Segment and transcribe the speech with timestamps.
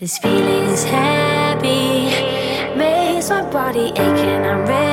[0.00, 2.06] This feeling is happy,
[2.74, 4.89] makes my body ache, and I'm ready.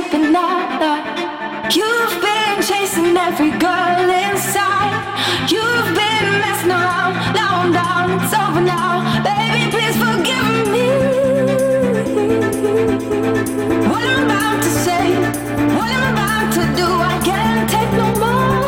[0.00, 1.74] sleeping at night.
[1.74, 4.92] You've been chasing every girl inside.
[5.50, 9.02] You've been messing around, now I'm down, it's over now.
[9.22, 10.86] Baby, please forgive me.
[13.88, 15.04] What I'm about to say,
[15.76, 18.60] what I'm about to do, I can't take no more.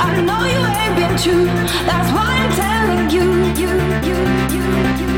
[0.00, 1.46] I know you ain't been true,
[1.88, 3.26] that's why I'm telling you,
[3.60, 3.70] you,
[4.08, 4.16] you,
[4.54, 4.64] you,
[5.08, 5.13] you.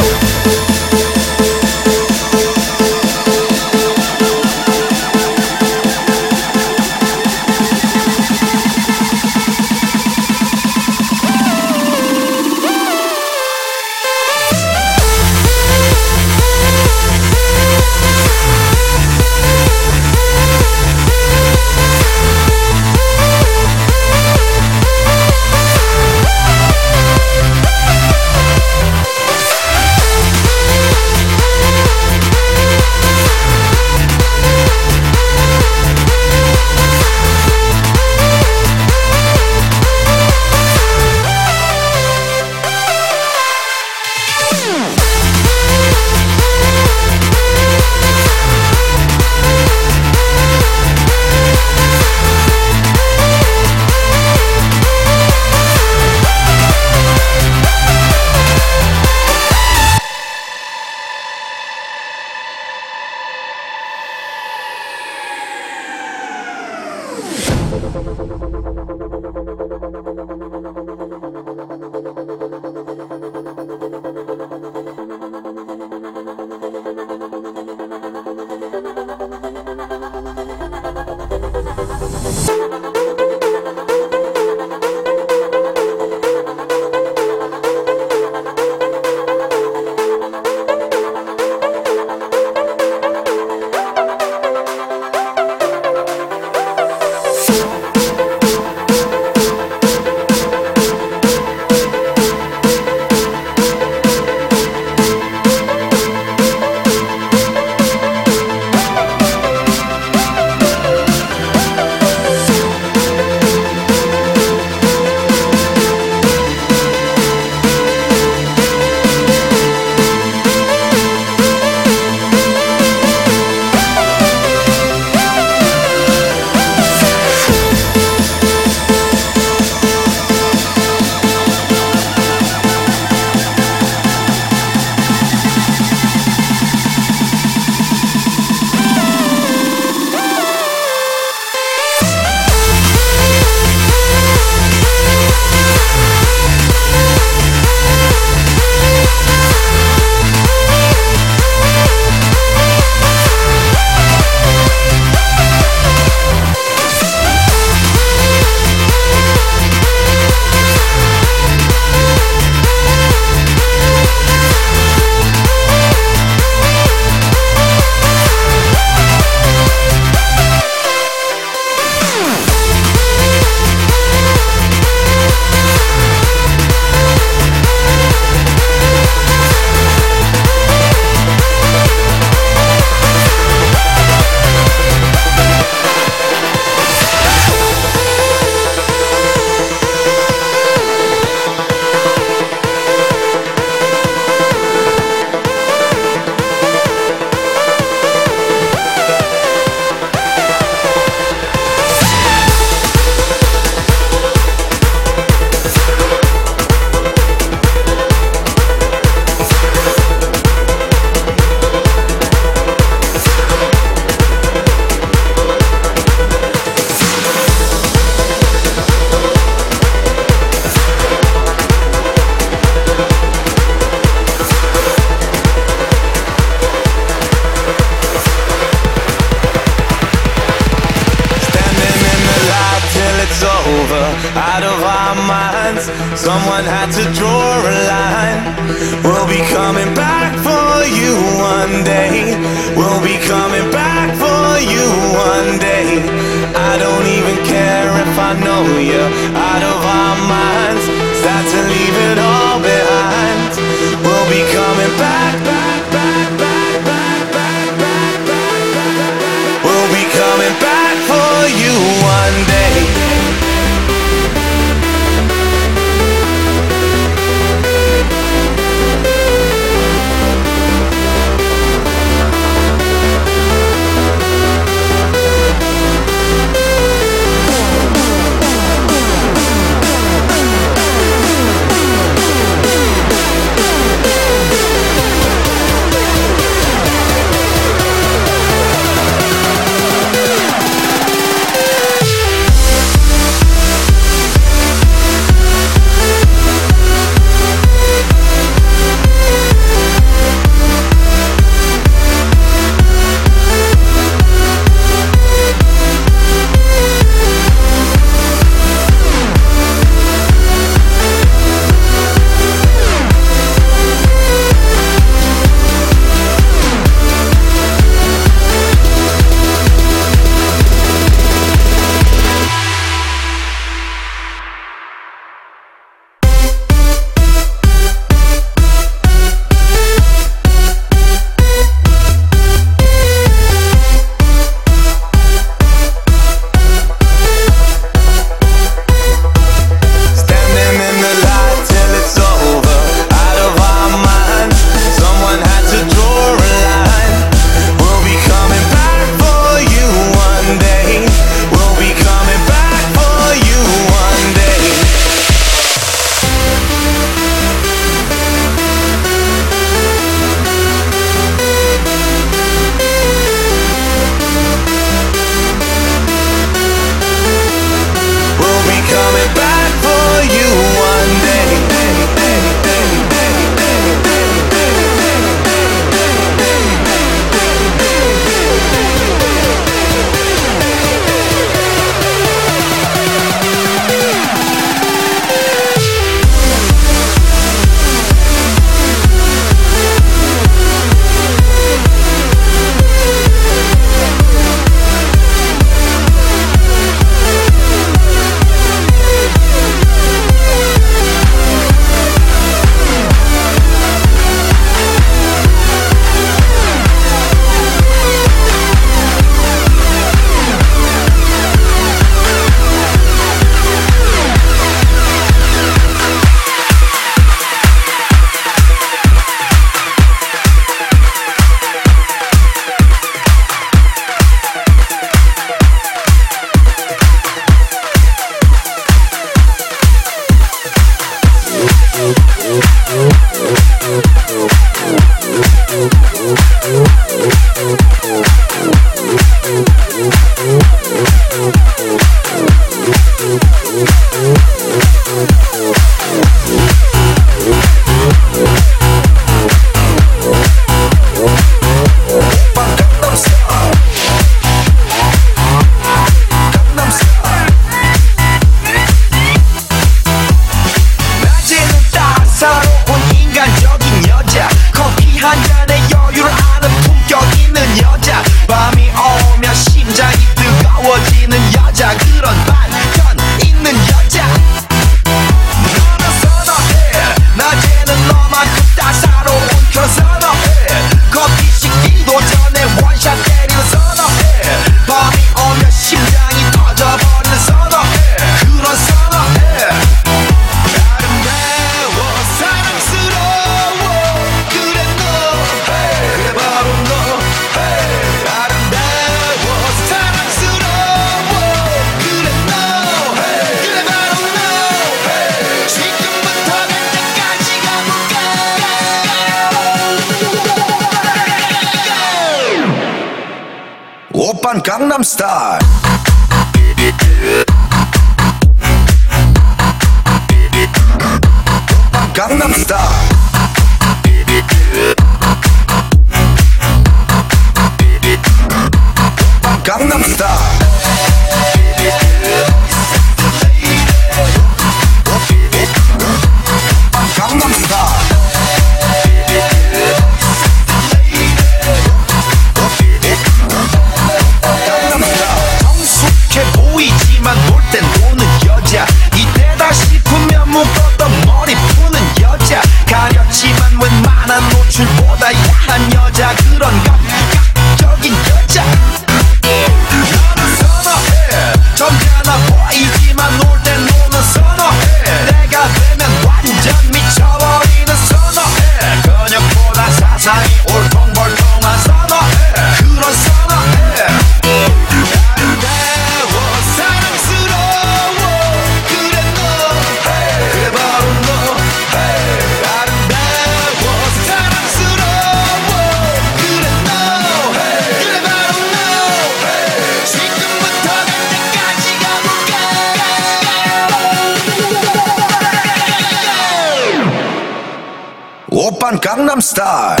[599.51, 600.00] star.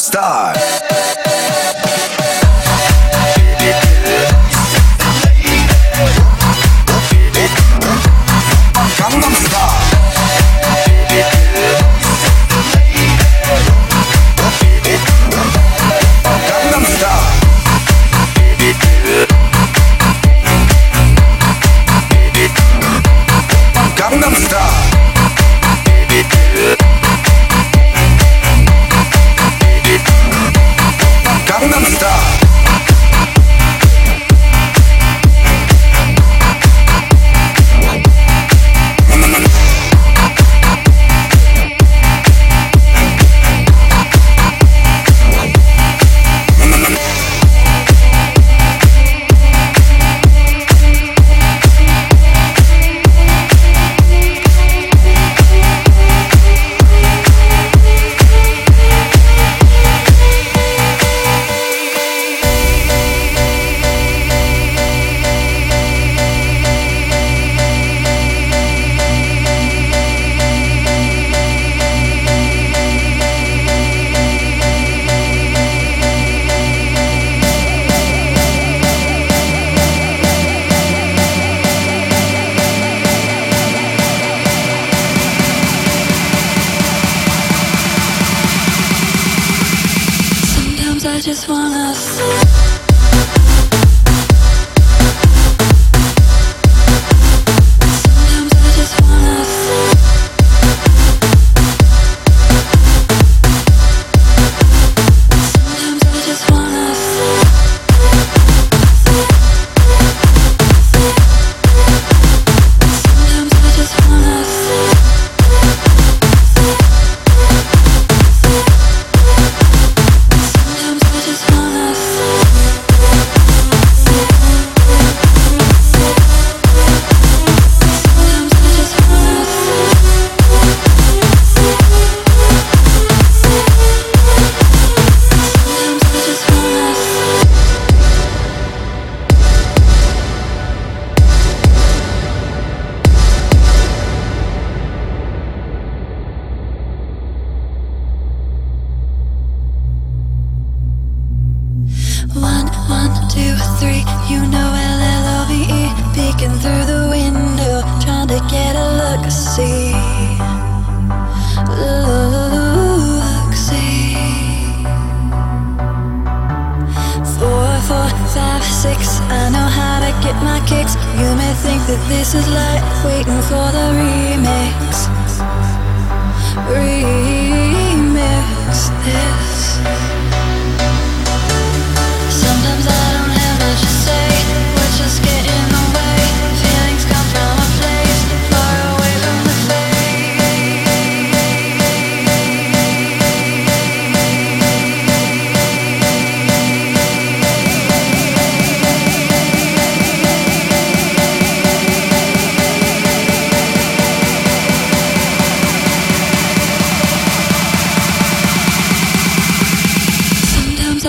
[0.00, 0.69] Star.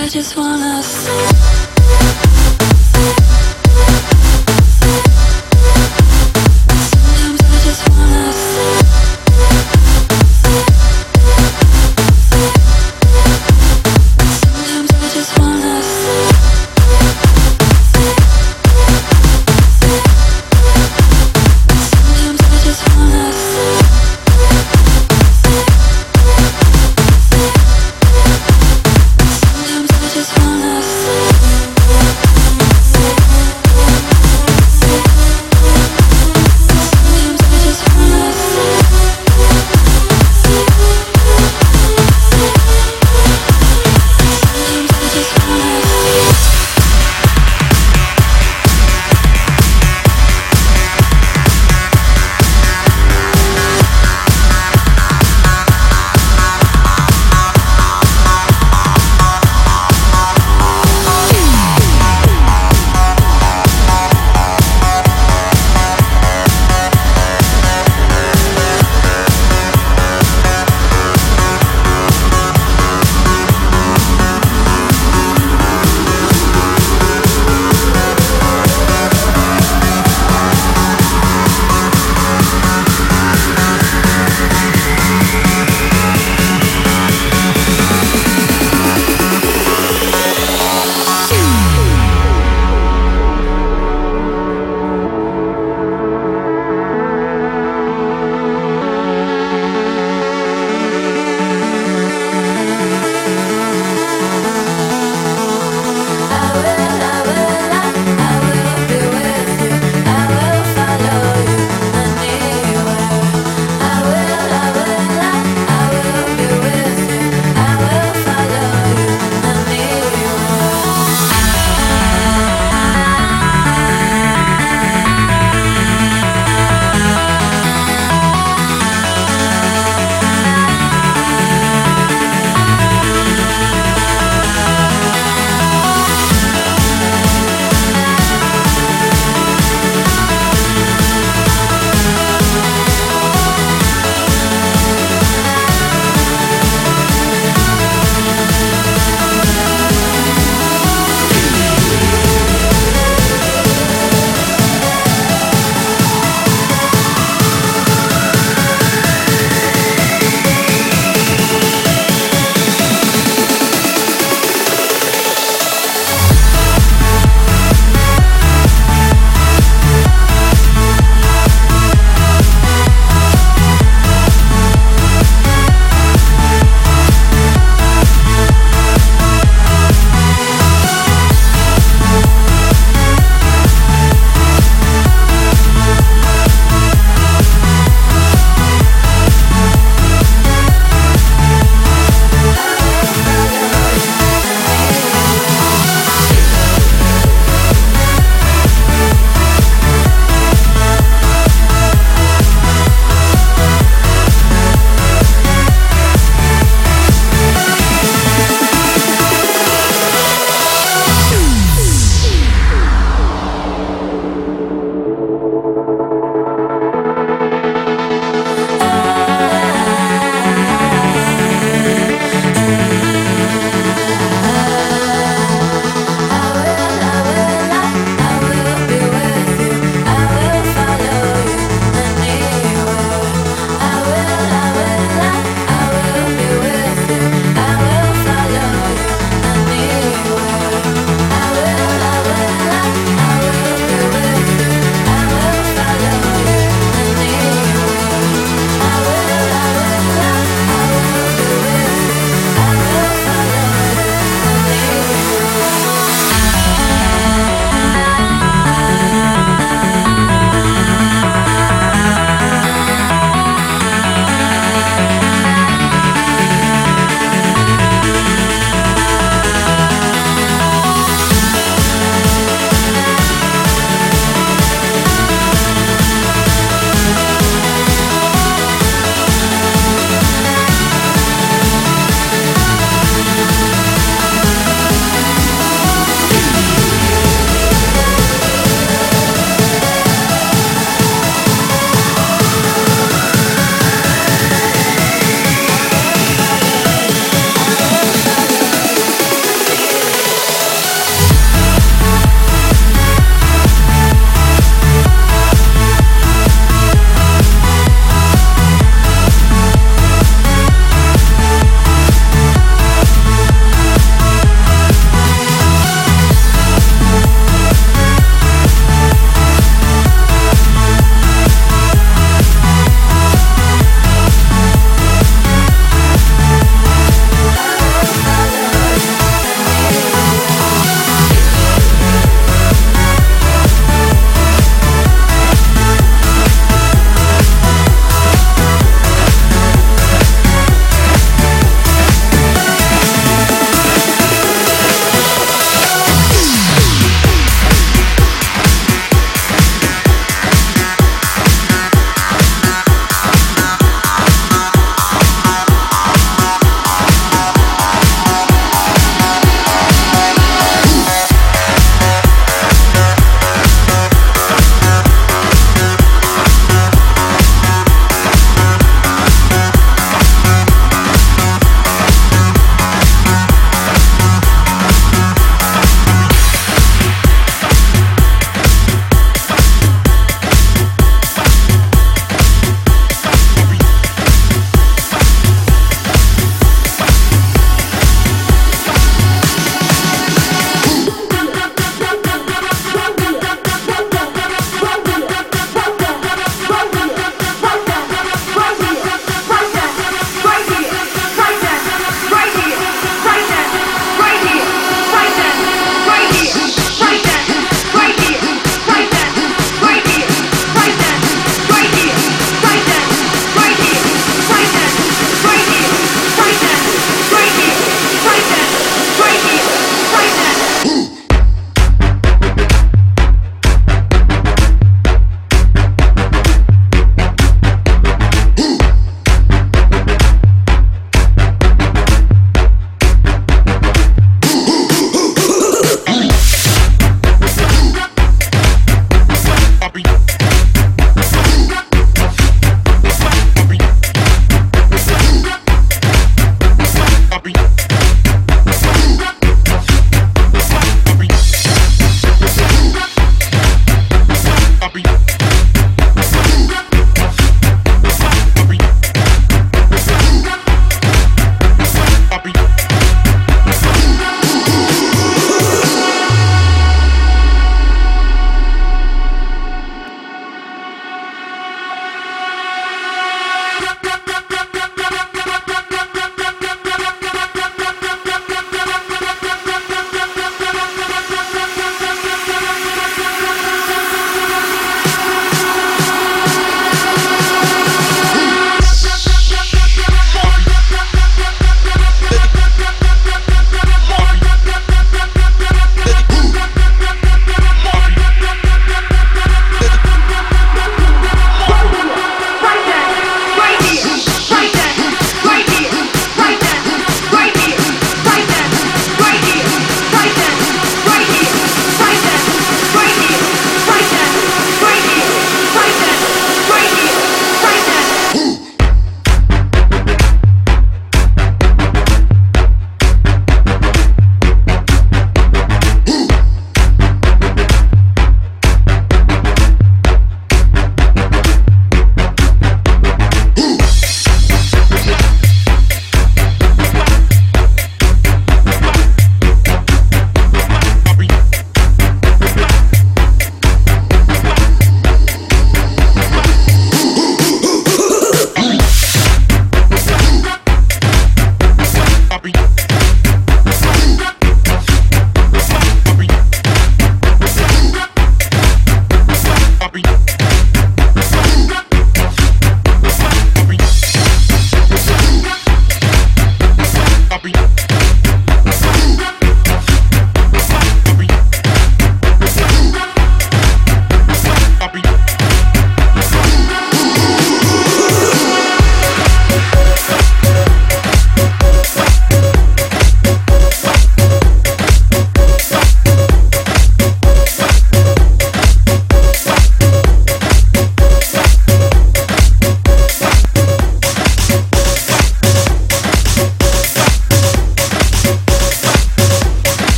[0.00, 1.67] I just wanna see